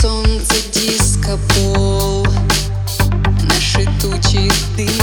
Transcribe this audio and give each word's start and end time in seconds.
Солнце 0.00 0.54
диско-пол 0.72 2.24
Наши 3.42 3.84
тучи 4.00 4.48
дым 4.76 4.97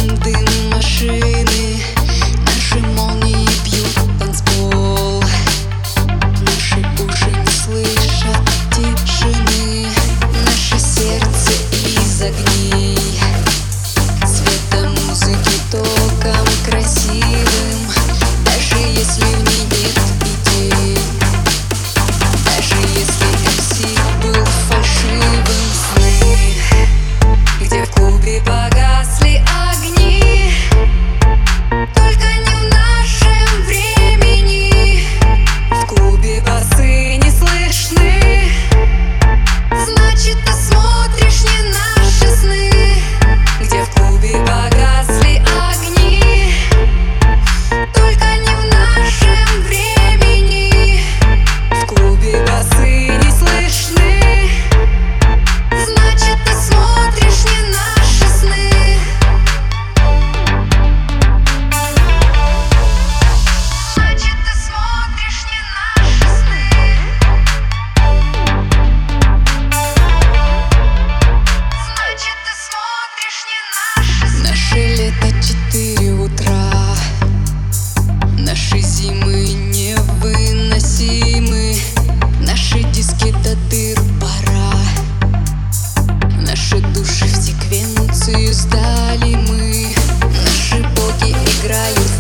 you. 91.94 92.15